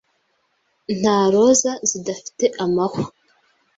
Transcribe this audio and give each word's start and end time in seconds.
Nta 0.99 1.17
roza 1.33 1.71
zidafite 1.89 2.45
amahwa. 2.63 3.03